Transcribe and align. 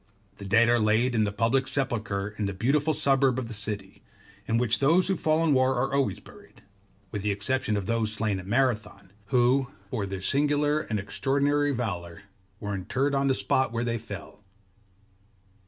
The 0.37 0.47
dead 0.47 0.67
are 0.67 0.79
laid 0.79 1.13
in 1.13 1.25
the 1.25 1.31
public 1.31 1.67
sepulchre 1.67 2.29
in 2.39 2.47
the 2.47 2.55
Beautiful 2.55 2.95
suburb 2.95 3.37
of 3.37 3.47
the 3.49 3.53
city, 3.53 4.01
in 4.47 4.57
which 4.57 4.79
those 4.79 5.07
who 5.07 5.15
fall 5.15 5.43
in 5.43 5.53
war 5.53 5.75
are 5.75 5.93
always 5.93 6.19
buried; 6.19 6.63
with 7.11 7.21
the 7.21 7.29
exception 7.29 7.77
of 7.77 7.85
those 7.85 8.11
slain 8.11 8.39
at 8.39 8.47
Marathon, 8.47 9.11
who 9.27 9.67
for 9.91 10.07
their 10.07 10.19
singular 10.19 10.79
and 10.79 10.99
extraordinary 10.99 11.69
valour 11.71 12.23
were 12.59 12.73
interred 12.73 13.13
on 13.13 13.27
the 13.27 13.35
spot 13.35 13.71
where 13.71 13.83
they 13.83 13.99
fell. 13.99 14.41